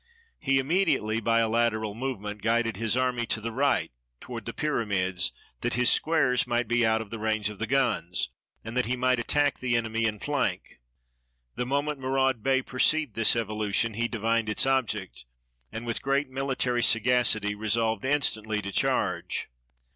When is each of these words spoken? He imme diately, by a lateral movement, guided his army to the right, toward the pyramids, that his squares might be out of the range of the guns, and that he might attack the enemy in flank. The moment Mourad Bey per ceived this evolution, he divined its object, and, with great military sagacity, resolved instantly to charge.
He 0.39 0.57
imme 0.59 0.87
diately, 0.87 1.23
by 1.23 1.41
a 1.41 1.47
lateral 1.47 1.93
movement, 1.93 2.41
guided 2.41 2.75
his 2.75 2.97
army 2.97 3.27
to 3.27 3.39
the 3.39 3.51
right, 3.51 3.91
toward 4.19 4.45
the 4.45 4.51
pyramids, 4.51 5.31
that 5.59 5.75
his 5.75 5.91
squares 5.91 6.47
might 6.47 6.67
be 6.67 6.83
out 6.83 7.01
of 7.01 7.11
the 7.11 7.19
range 7.19 7.51
of 7.51 7.59
the 7.59 7.67
guns, 7.67 8.31
and 8.63 8.75
that 8.75 8.87
he 8.87 8.97
might 8.97 9.19
attack 9.19 9.59
the 9.59 9.77
enemy 9.77 10.05
in 10.05 10.17
flank. 10.17 10.79
The 11.53 11.67
moment 11.67 11.99
Mourad 11.99 12.41
Bey 12.41 12.63
per 12.63 12.79
ceived 12.79 13.13
this 13.13 13.35
evolution, 13.35 13.93
he 13.93 14.07
divined 14.07 14.49
its 14.49 14.65
object, 14.65 15.25
and, 15.71 15.85
with 15.85 16.01
great 16.01 16.31
military 16.31 16.81
sagacity, 16.81 17.53
resolved 17.53 18.03
instantly 18.03 18.59
to 18.63 18.71
charge. 18.71 19.49